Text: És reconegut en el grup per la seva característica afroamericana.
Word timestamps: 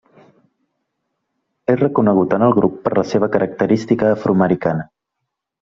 És 1.75 1.77
reconegut 1.83 2.35
en 2.39 2.47
el 2.47 2.57
grup 2.57 2.81
per 2.87 2.95
la 3.01 3.05
seva 3.13 3.31
característica 3.37 4.11
afroamericana. 4.17 4.91